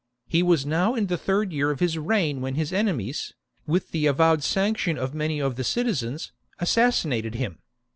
He 0.27 0.41
was 0.41 0.65
now 0.65 0.95
in 0.95 1.05
the 1.05 1.15
third 1.15 1.53
year 1.53 1.69
of 1.69 1.79
his 1.79 1.95
reign 1.95 2.41
when 2.41 2.55
his 2.55 2.73
enemies, 2.73 3.35
with 3.67 3.91
the 3.91 4.07
avowed 4.07 4.41
sanction 4.41 4.97
of 4.97 5.13
many 5.13 5.37
of 5.39 5.57
the 5.57 5.63
citizens, 5.63 6.31
assassinated 6.57 7.35
him. 7.35 7.59